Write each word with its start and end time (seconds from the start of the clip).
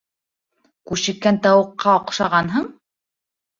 Күшеккән 0.91 1.37
тауыҡҡа 1.45 1.93
оҡшағанһың? 2.01 2.69